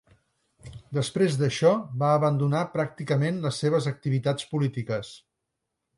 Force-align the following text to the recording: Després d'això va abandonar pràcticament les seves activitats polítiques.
Després 0.97 1.35
d'això 1.41 1.73
va 2.03 2.09
abandonar 2.21 2.63
pràcticament 2.77 3.39
les 3.47 3.63
seves 3.65 3.91
activitats 3.95 4.49
polítiques. 4.55 5.13